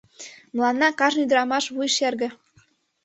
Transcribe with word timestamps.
—Мыланна 0.53 0.89
кажне 0.99 1.21
ӱдырамаш 1.25 1.65
вуй 1.73 1.89
шерге! 1.97 2.27